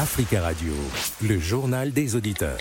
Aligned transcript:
Africa 0.00 0.40
Radio, 0.40 0.72
le 1.20 1.38
journal 1.38 1.92
des 1.92 2.16
auditeurs. 2.16 2.56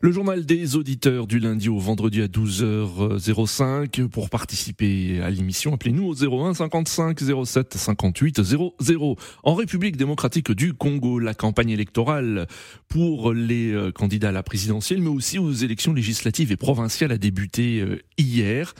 Le 0.00 0.10
journal 0.10 0.44
des 0.44 0.74
auditeurs 0.74 1.28
du 1.28 1.38
lundi 1.38 1.68
au 1.68 1.78
vendredi 1.78 2.22
à 2.22 2.26
12h05. 2.26 4.08
Pour 4.08 4.30
participer 4.30 5.20
à 5.22 5.30
l'émission, 5.30 5.74
appelez-nous 5.74 6.08
au 6.08 6.14
01 6.14 6.54
55 6.54 7.20
07 7.44 7.74
58 7.76 8.42
00. 8.42 9.16
En 9.44 9.54
République 9.54 9.96
démocratique 9.96 10.50
du 10.50 10.72
Congo, 10.72 11.20
la 11.20 11.34
campagne 11.34 11.70
électorale 11.70 12.48
pour 12.88 13.32
les 13.32 13.70
euh, 13.70 13.92
candidats 13.92 14.30
à 14.30 14.32
la 14.32 14.42
présidentielle, 14.42 15.02
mais 15.02 15.08
aussi 15.08 15.38
aux 15.38 15.52
élections 15.52 15.92
législatives 15.92 16.50
et 16.50 16.56
provinciales 16.56 17.12
a 17.12 17.18
débuté 17.18 17.80
euh, 17.80 18.02
hier. 18.18 18.74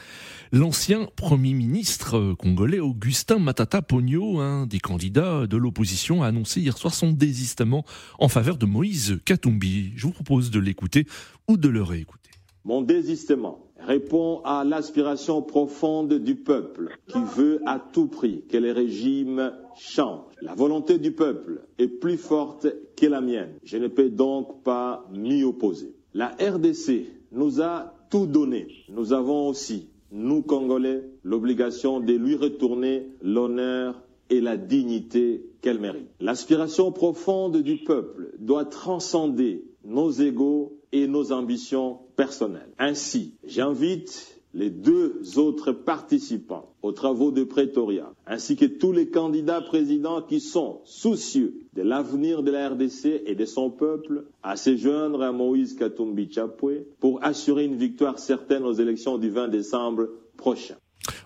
L'ancien 0.53 1.09
Premier 1.17 1.55
ministre 1.55 2.19
euh, 2.19 2.35
congolais 2.35 2.79
Augustin 2.79 3.39
Matata 3.39 3.81
Pogno, 3.81 4.41
un 4.41 4.67
des 4.67 4.81
candidats 4.81 5.47
de 5.47 5.57
l'opposition, 5.57 6.23
a 6.23 6.27
annoncé 6.27 6.61
hier 6.61 6.77
soir 6.77 6.93
son 6.93 7.13
désistement 7.13 7.85
en 8.19 8.29
faveur 8.29 8.59
de 8.59 8.67
Moïse 8.67 9.19
Katumbi. 9.25 9.93
Je 9.97 10.07
vous 10.07 10.13
propose 10.13 10.51
de 10.51 10.61
l'écouter 10.61 11.07
ou 11.49 11.57
de 11.57 11.69
le 11.69 11.83
réécouter. 11.83 12.31
Mon 12.65 12.83
désistement 12.83 13.67
répond 13.81 14.41
à 14.45 14.63
l'aspiration 14.65 15.43
profonde 15.43 16.15
du 16.15 16.37
peuple 16.37 16.97
qui 17.09 17.19
veut 17.37 17.61
à 17.67 17.81
tout 17.81 18.07
prix 18.07 18.45
que 18.49 18.57
les 18.57 18.73
régimes 18.73 19.53
changent. 19.77 20.21
La 20.41 20.55
volonté 20.55 20.99
du 20.99 21.13
peuple 21.13 21.67
est 21.79 21.89
plus 21.89 22.17
forte 22.17 22.69
que 22.97 23.07
la 23.07 23.21
mienne. 23.21 23.55
Je 23.65 23.79
ne 23.79 23.89
peux 23.89 24.11
donc 24.11 24.63
pas 24.63 25.09
m'y 25.13 25.43
opposer. 25.43 25.95
La 26.15 26.29
RDC 26.29 27.07
nous 27.33 27.61
a 27.61 27.92
tout 28.13 28.27
donné. 28.27 28.69
Nous 28.91 29.15
avons 29.15 29.49
aussi 29.49 29.89
nous, 30.11 30.43
Congolais, 30.43 31.03
l'obligation 31.25 31.99
de 31.99 32.13
lui 32.13 32.37
retourner 32.37 33.07
l'honneur 33.23 34.03
et 34.29 34.43
la 34.43 34.59
dignité 34.59 35.47
qu'elle 35.63 35.81
mérite. 35.81 36.11
L'aspiration 36.21 36.93
profonde 36.93 37.63
du 37.63 37.79
peuple 37.79 38.35
doit 38.39 38.67
transcender 38.67 39.65
nos 39.87 40.11
égaux 40.11 40.79
et 40.93 41.07
nos 41.07 41.33
ambitions 41.33 42.01
personnelles. 42.15 42.75
Ainsi, 42.79 43.33
j'invite 43.45 44.42
les 44.55 44.71
deux 44.71 45.39
autres 45.39 45.73
participants 45.73 46.75
aux 46.83 46.93
travaux 46.93 47.31
de 47.31 47.45
Pretoria, 47.45 48.13
ainsi 48.27 48.57
que 48.57 48.65
tous 48.65 48.93
les 48.93 49.09
candidats 49.09 49.61
présidents 49.61 50.23
qui 50.23 50.41
sont 50.41 50.81
soucieux 50.85 51.55
de 51.75 51.83
l'avenir 51.83 52.43
de 52.43 52.51
la 52.51 52.69
RDC 52.71 53.23
et 53.27 53.35
de 53.35 53.45
son 53.45 53.71
peuple, 53.71 54.25
à 54.43 54.57
se 54.57 54.77
joindre 54.77 55.23
à 55.23 55.33
Moïse 55.33 55.75
Katumbi 55.75 56.31
Chapwe 56.31 56.85
pour 57.01 57.23
assurer 57.25 57.65
une 57.65 57.77
victoire 57.77 58.19
certaine 58.19 58.65
aux 58.65 58.75
élections 58.75 59.19
du 59.19 59.31
20 59.31 59.49
décembre 59.49 60.09
prochain. 60.37 60.75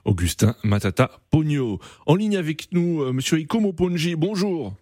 Augustin 0.04 0.54
Matata 0.62 1.10
Pogno. 1.30 1.78
En 2.06 2.14
ligne 2.14 2.36
avec 2.36 2.68
nous. 2.72 3.02
Euh, 3.02 3.12
Monsieur 3.12 3.38
Ikomo 3.38 3.72
Ponji, 3.72 4.14
bonjour. 4.14 4.72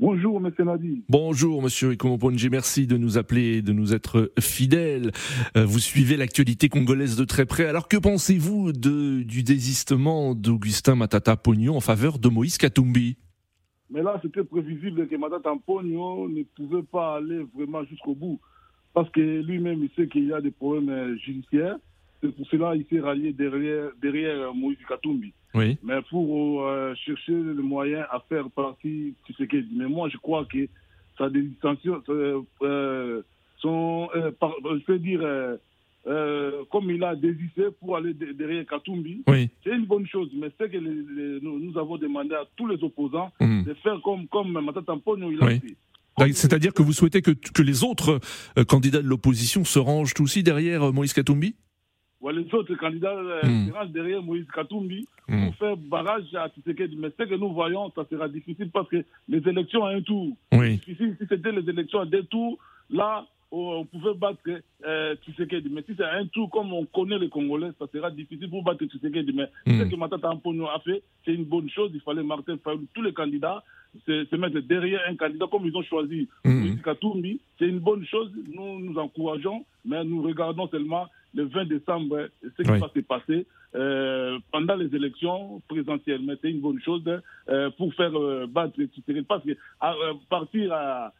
Bonjour, 0.00 0.40
Monsieur 0.40 0.64
Nadi. 0.64 1.04
Bonjour, 1.10 1.60
Monsieur 1.60 1.92
Ikomoponji. 1.92 2.48
Merci 2.48 2.86
de 2.86 2.96
nous 2.96 3.18
appeler, 3.18 3.60
de 3.60 3.74
nous 3.74 3.92
être 3.92 4.32
fidèles. 4.40 5.10
Euh, 5.58 5.66
vous 5.66 5.78
suivez 5.78 6.16
l'actualité 6.16 6.70
congolaise 6.70 7.16
de 7.16 7.24
très 7.26 7.44
près. 7.44 7.66
Alors, 7.66 7.86
que 7.86 7.98
pensez-vous 7.98 8.72
du 8.72 9.42
désistement 9.42 10.34
d'Augustin 10.34 10.94
Matata 10.94 11.36
Pogno 11.36 11.74
en 11.74 11.80
faveur 11.80 12.18
de 12.18 12.30
Moïse 12.30 12.56
Katumbi? 12.56 13.18
Mais 13.90 14.02
là, 14.02 14.18
c'était 14.22 14.42
prévisible 14.42 15.06
que 15.06 15.16
Matata 15.16 15.50
Pogno 15.66 16.30
ne 16.30 16.44
pouvait 16.44 16.82
pas 16.82 17.16
aller 17.16 17.44
vraiment 17.54 17.84
jusqu'au 17.84 18.14
bout. 18.14 18.40
Parce 18.94 19.10
que 19.10 19.20
lui-même, 19.20 19.84
il 19.84 19.90
sait 19.96 20.08
qu'il 20.08 20.28
y 20.28 20.32
a 20.32 20.40
des 20.40 20.50
problèmes 20.50 20.88
euh, 20.88 21.14
judiciaires. 21.18 21.76
C'est 22.22 22.34
pour 22.34 22.46
cela 22.48 22.74
qu'il 22.74 22.86
s'est 22.86 23.00
rallié 23.00 23.32
derrière, 23.32 23.90
derrière 24.00 24.54
Moïse 24.54 24.78
Katumbi. 24.86 25.32
Oui. 25.54 25.78
Mais 25.82 26.00
pour 26.10 26.66
euh, 26.66 26.94
chercher 26.94 27.32
le 27.32 27.62
moyen 27.62 28.04
à 28.10 28.20
faire 28.28 28.48
partie 28.50 29.14
tu 29.24 29.32
sais 29.34 29.46
que 29.46 29.56
mais 29.74 29.86
moi 29.86 30.08
je 30.08 30.16
crois 30.18 30.44
que 30.44 30.68
ça 31.18 31.28
des 31.28 31.42
distensions 31.42 32.02
euh, 32.62 33.22
sont, 33.58 34.08
euh, 34.14 34.30
je 34.64 34.84
peux 34.84 34.98
dire, 34.98 35.20
comme 36.70 36.90
il 36.90 37.02
a 37.04 37.14
désisté 37.16 37.64
pour 37.78 37.96
aller 37.96 38.14
derrière 38.14 38.64
Katumbi, 38.66 39.22
oui. 39.26 39.50
c'est 39.62 39.74
une 39.74 39.84
bonne 39.86 40.06
chose. 40.06 40.30
Mais 40.34 40.48
c'est 40.56 40.70
que 40.70 40.78
nous, 40.78 41.78
avons 41.78 41.98
demandé 41.98 42.34
à 42.34 42.44
tous 42.56 42.66
les 42.66 42.82
opposants 42.82 43.30
mhm. 43.40 43.64
de 43.64 43.74
faire 43.74 44.00
comme, 44.02 44.26
comme 44.28 44.52
Matata 44.52 44.94
il 45.30 45.42
a 45.42 45.46
fait. 45.58 46.32
C'est-à-dire 46.32 46.72
que 46.72 46.82
vous 46.82 46.92
souhaitez 46.92 47.22
que, 47.22 47.32
que 47.32 47.62
les 47.62 47.84
autres 47.84 48.18
candidats 48.66 49.02
de 49.02 49.08
l'opposition 49.08 49.64
se 49.64 49.78
rangent 49.78 50.14
aussi 50.20 50.42
derrière 50.42 50.90
Moïse 50.92 51.12
Katumbi? 51.12 51.54
Les 52.28 52.54
autres 52.54 52.74
candidats 52.74 53.16
mmh. 53.42 53.92
derrière 53.92 54.22
Moïse 54.22 54.46
Katumbi 54.54 55.06
pour 55.26 55.36
hmm. 55.36 55.52
faire 55.52 55.76
barrage 55.76 56.34
à 56.34 56.48
Tshisekedi. 56.48 56.96
Mais 56.96 57.10
ce 57.18 57.24
que 57.24 57.34
nous 57.34 57.52
voyons, 57.52 57.90
ça 57.94 58.04
sera 58.10 58.28
difficile 58.28 58.70
parce 58.70 58.88
que 58.88 59.04
les 59.28 59.48
élections 59.48 59.84
à 59.84 59.90
un 59.90 60.00
tour. 60.02 60.28
Oui. 60.52 60.74
Difficile. 60.76 61.16
Si 61.20 61.26
c'était 61.28 61.52
les 61.52 61.68
élections 61.68 62.00
à 62.00 62.06
deux 62.06 62.24
tours, 62.24 62.58
là, 62.90 63.24
on 63.52 63.84
pouvait 63.84 64.14
battre 64.14 64.40
euh, 64.84 65.14
Tshisekedi. 65.16 65.68
Mais 65.70 65.82
si 65.82 65.94
c'est 65.96 66.04
un 66.04 66.26
tour 66.26 66.50
comme 66.50 66.72
on 66.72 66.84
connaît 66.84 67.18
les 67.18 67.28
Congolais, 67.28 67.70
ça 67.78 67.86
sera 67.92 68.10
difficile 68.10 68.50
pour 68.50 68.64
battre 68.64 68.84
Tshisekedi. 68.84 69.32
Mais 69.32 69.48
mmh. 69.66 69.78
ce 69.84 69.84
que 69.90 69.96
Matata 69.96 70.30
Amponio 70.30 70.66
a 70.68 70.80
fait, 70.80 71.02
c'est 71.24 71.34
une 71.34 71.44
bonne 71.44 71.70
chose. 71.70 71.90
Il 71.94 72.00
fallait 72.00 72.22
Martin 72.24 72.56
Fayou, 72.62 72.86
tous 72.92 73.02
les 73.02 73.12
candidats, 73.12 73.62
se, 74.06 74.36
mettre 74.36 74.60
derrière 74.60 75.00
un 75.08 75.16
candidat 75.16 75.46
comme 75.50 75.66
ils 75.66 75.76
ont 75.76 75.82
choisi 75.82 76.28
mmh. 76.44 76.76
Katumbi. 76.84 77.40
C'est 77.58 77.66
une 77.66 77.80
bonne 77.80 78.04
chose. 78.06 78.32
Nous 78.52 78.80
nous 78.80 78.98
encourageons, 78.98 79.64
mais 79.84 80.02
nous 80.04 80.22
regardons 80.22 80.68
seulement 80.68 81.06
le 81.34 81.44
20 81.44 81.64
décembre 81.66 82.28
ce 82.42 82.62
qui 82.62 82.68
va 82.68 82.90
se 82.94 83.00
passer 83.00 83.46
euh, 83.74 84.38
pendant 84.50 84.74
les 84.74 84.94
élections 84.94 85.62
présidentielles. 85.68 86.22
Mais 86.24 86.34
c'est 86.42 86.50
une 86.50 86.60
bonne 86.60 86.80
chose 86.80 87.02
euh, 87.48 87.70
pour 87.78 87.94
faire 87.94 88.16
euh, 88.18 88.46
battre 88.48 88.74
Tshisekedi. 88.82 89.22
Parce 89.22 89.44
que 89.44 89.52
à, 89.80 89.94
partir 90.28 90.72
à 90.72 91.12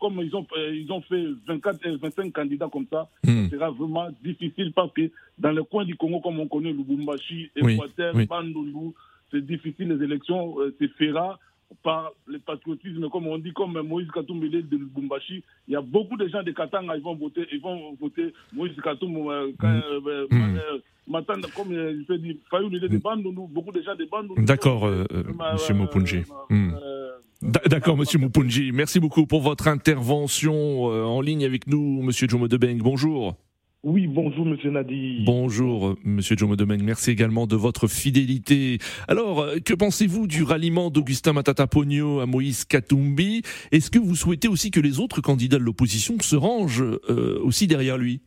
comme 0.00 0.20
ils 0.20 0.36
ont, 0.36 0.46
ils 0.54 0.92
ont 0.92 1.00
fait 1.00 1.24
24, 1.46 1.96
25 1.96 2.30
candidats 2.30 2.68
comme 2.70 2.84
ça, 2.90 3.08
mmh. 3.24 3.48
sera 3.48 3.70
vraiment 3.70 4.10
difficile 4.22 4.70
parce 4.74 4.92
que 4.92 5.10
dans 5.38 5.52
le 5.52 5.64
coin 5.64 5.86
du 5.86 5.96
Congo, 5.96 6.20
comme 6.20 6.40
on 6.40 6.46
connaît 6.46 6.74
Lubumbashi, 6.74 7.50
Équateur, 7.56 8.14
oui, 8.14 8.26
Bandundu, 8.26 8.92
c'est 9.30 9.40
difficile, 9.40 9.88
les 9.88 10.04
élections 10.04 10.56
se 10.78 10.88
fera 10.88 11.38
par 11.82 12.12
le 12.26 12.38
patriotisme, 12.38 13.08
comme 13.08 13.26
on 13.26 13.38
dit, 13.38 13.52
comme 13.52 13.80
Moïse 13.82 14.08
Katoum 14.10 14.40
de 14.40 14.76
Lubumbashi. 14.76 15.42
Il 15.68 15.74
y 15.74 15.76
a 15.76 15.80
beaucoup 15.80 16.16
de 16.16 16.28
gens 16.28 16.42
de 16.42 16.50
Katanga, 16.52 16.96
ils 16.96 17.02
vont 17.02 17.14
voter, 17.14 17.46
ils 17.52 17.60
vont 17.60 17.96
voter 18.00 18.32
Moïse 18.52 18.76
Katoum. 18.82 19.16
Euh, 19.28 19.48
mm. 19.48 19.66
euh, 20.06 20.26
mm. 20.30 20.56
euh, 20.56 21.22
comme 21.54 21.72
je 21.72 22.04
peux 22.06 22.18
dire, 22.18 22.36
Fayou 22.50 22.70
de 22.70 22.98
Bandounou, 22.98 23.48
beaucoup 23.48 23.72
de 23.72 23.82
gens 23.82 23.94
de 23.94 24.04
Bandounou. 24.04 24.44
D'accord, 24.44 24.88
M. 24.88 25.76
Mopunji. 25.76 26.22
D'accord, 27.42 27.96
Monsieur 27.96 28.20
Mupunji. 28.20 28.70
Merci 28.72 29.00
beaucoup 29.00 29.26
pour 29.26 29.42
votre 29.42 29.66
intervention 29.66 30.84
en 30.84 31.20
ligne 31.20 31.44
avec 31.44 31.66
nous, 31.66 32.02
Monsieur 32.02 32.28
Jomo 32.28 32.46
Debeng. 32.46 32.78
Bonjour. 32.78 33.36
Oui, 33.84 34.06
bonjour 34.06 34.46
Monsieur 34.46 34.70
Nadi. 34.70 35.24
Bonjour 35.26 35.96
Monsieur 36.04 36.36
Jomo 36.36 36.54
Domengue, 36.54 36.84
merci 36.84 37.10
également 37.10 37.48
de 37.48 37.56
votre 37.56 37.88
fidélité. 37.88 38.78
Alors, 39.08 39.40
euh, 39.40 39.56
que 39.56 39.74
pensez-vous 39.74 40.28
du 40.28 40.44
ralliement 40.44 40.88
d'Augustin 40.88 41.32
Matata 41.32 41.66
Pogno 41.66 42.20
à 42.20 42.26
Moïse 42.26 42.64
Katumbi? 42.64 43.42
Est-ce 43.72 43.90
que 43.90 43.98
vous 43.98 44.14
souhaitez 44.14 44.46
aussi 44.46 44.70
que 44.70 44.78
les 44.78 45.00
autres 45.00 45.20
candidats 45.20 45.58
de 45.58 45.64
l'opposition 45.64 46.14
se 46.20 46.36
rangent 46.36 46.84
euh, 47.10 47.40
aussi 47.42 47.66
derrière 47.66 47.98
lui? 47.98 48.20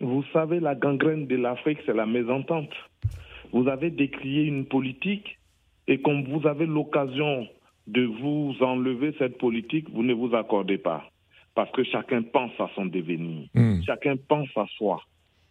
Vous 0.00 0.22
savez, 0.34 0.60
la 0.60 0.74
gangrène 0.74 1.26
de 1.26 1.36
l'Afrique, 1.36 1.78
c'est 1.86 1.96
la 1.96 2.04
mésentente. 2.04 2.70
Vous 3.54 3.68
avez 3.68 3.88
décrié 3.88 4.42
une 4.42 4.66
politique 4.66 5.38
et 5.88 6.02
comme 6.02 6.24
vous 6.24 6.46
avez 6.46 6.66
l'occasion 6.66 7.48
de 7.86 8.04
vous 8.04 8.54
enlever 8.60 9.14
cette 9.18 9.38
politique, 9.38 9.88
vous 9.94 10.02
ne 10.02 10.12
vous 10.12 10.34
accordez 10.34 10.76
pas 10.76 11.10
parce 11.54 11.70
que 11.72 11.82
chacun 11.84 12.22
pense 12.22 12.52
à 12.58 12.68
son 12.74 12.86
devenir, 12.86 13.48
hmm. 13.54 13.82
chacun 13.82 14.16
pense 14.16 14.48
à 14.56 14.66
soi, 14.76 15.02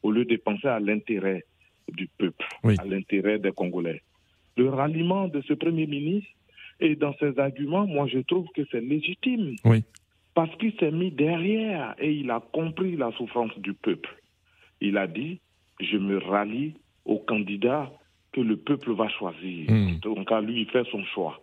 au 0.03 0.11
lieu 0.11 0.25
de 0.25 0.37
penser 0.37 0.67
à 0.67 0.79
l'intérêt 0.79 1.43
du 1.91 2.07
peuple, 2.17 2.45
à 2.63 2.85
l'intérêt 2.85 3.39
des 3.39 3.51
Congolais. 3.51 4.01
Le 4.57 4.69
ralliement 4.69 5.27
de 5.27 5.41
ce 5.41 5.53
Premier 5.53 5.87
ministre, 5.87 6.29
et 6.79 6.95
dans 6.95 7.13
ses 7.17 7.37
arguments, 7.39 7.85
moi 7.85 8.07
je 8.07 8.19
trouve 8.19 8.47
que 8.55 8.61
c'est 8.71 8.81
légitime. 8.81 9.55
Parce 10.33 10.55
qu'il 10.57 10.73
s'est 10.79 10.91
mis 10.91 11.11
derrière 11.11 11.95
et 11.99 12.13
il 12.13 12.31
a 12.31 12.39
compris 12.39 12.95
la 12.95 13.11
souffrance 13.13 13.57
du 13.57 13.73
peuple. 13.73 14.09
Il 14.79 14.97
a 14.97 15.07
dit, 15.07 15.41
je 15.81 15.97
me 15.97 16.17
rallie 16.17 16.75
au 17.03 17.17
candidat 17.19 17.91
que 18.31 18.39
le 18.39 18.55
peuple 18.55 18.93
va 18.93 19.09
choisir. 19.09 19.69
Hmm. 19.69 19.99
Donc 20.01 20.31
à 20.31 20.39
lui, 20.39 20.61
il 20.61 20.69
fait 20.69 20.85
son 20.91 21.03
choix. 21.03 21.41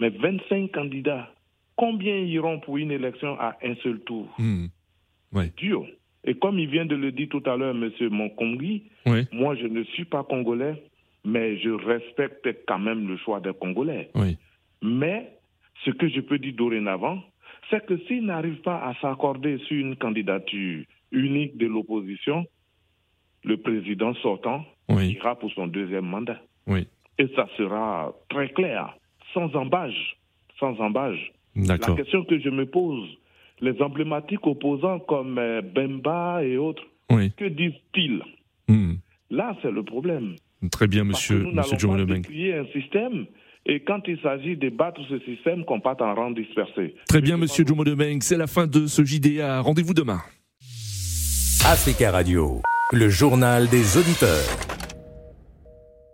Mais 0.00 0.10
25 0.10 0.72
candidats 0.72 1.30
Combien 1.76 2.16
iront 2.16 2.60
pour 2.60 2.78
une 2.78 2.90
élection 2.90 3.38
à 3.38 3.56
un 3.62 3.74
seul 3.76 4.00
tour. 4.00 4.34
Dur. 5.56 5.86
Et 6.24 6.34
comme 6.34 6.58
il 6.58 6.68
vient 6.68 6.86
de 6.86 6.96
le 6.96 7.12
dire 7.12 7.28
tout 7.28 7.42
à 7.46 7.56
l'heure, 7.56 7.74
M. 7.74 7.90
Monkongui, 8.10 8.84
moi 9.32 9.54
je 9.54 9.66
ne 9.66 9.84
suis 9.84 10.04
pas 10.06 10.24
congolais, 10.24 10.82
mais 11.24 11.58
je 11.58 11.70
respecte 11.70 12.48
quand 12.66 12.78
même 12.78 13.06
le 13.06 13.16
choix 13.18 13.40
des 13.40 13.52
Congolais. 13.52 14.10
Mais 14.82 15.30
ce 15.84 15.90
que 15.90 16.08
je 16.08 16.20
peux 16.20 16.38
dire 16.38 16.54
dorénavant, 16.54 17.20
c'est 17.70 17.84
que 17.84 17.98
s'il 18.06 18.24
n'arrive 18.24 18.60
pas 18.62 18.78
à 18.82 18.94
s'accorder 19.00 19.58
sur 19.66 19.76
une 19.76 19.96
candidature 19.96 20.84
unique 21.12 21.56
de 21.58 21.66
l'opposition, 21.66 22.46
le 23.44 23.56
président 23.58 24.14
sortant 24.14 24.64
ira 24.88 25.38
pour 25.38 25.52
son 25.52 25.66
deuxième 25.66 26.06
mandat. 26.06 26.40
Et 27.18 27.28
ça 27.34 27.48
sera 27.56 28.14
très 28.28 28.48
clair, 28.50 28.96
sans 29.32 29.54
embâche 29.54 30.16
sans 30.58 30.78
embâge. 30.80 31.32
La 31.56 31.78
question 31.78 32.24
que 32.24 32.38
je 32.38 32.50
me 32.50 32.66
pose, 32.66 33.08
les 33.60 33.80
emblématiques 33.80 34.46
opposants 34.46 34.98
comme 35.00 35.38
euh, 35.38 35.62
Bemba 35.62 36.44
et 36.44 36.56
autres, 36.56 36.82
que 37.08 37.48
disent-ils? 37.48 38.22
Hmm. 38.68 38.94
Là, 39.30 39.56
c'est 39.62 39.70
le 39.70 39.82
problème. 39.82 40.36
Très 40.70 40.86
bien, 40.86 41.04
monsieur, 41.04 41.42
nous 41.42 41.52
monsieur 41.52 41.78
John 41.78 42.00
un 42.00 42.66
système 42.72 43.26
et 43.68 43.80
quand 43.80 44.00
il 44.06 44.18
s'agit 44.20 44.56
de 44.56 44.68
battre 44.68 45.00
ce 45.08 45.18
système, 45.20 45.64
qu'on 45.64 45.80
parte 45.80 46.00
en 46.00 46.14
rang 46.14 46.30
dispersé. 46.30 46.94
Très 47.08 47.20
bien, 47.20 47.36
monsieur 47.36 47.64
Jomo 47.66 47.84
c'est 48.20 48.36
la 48.36 48.46
fin 48.46 48.66
de 48.66 48.86
ce 48.86 49.04
JDA. 49.04 49.60
Rendez-vous 49.60 49.94
demain. 49.94 50.20
Africa 51.64 52.12
Radio, 52.12 52.62
le 52.92 53.08
journal 53.08 53.68
des 53.68 53.96
auditeurs. 53.96 54.75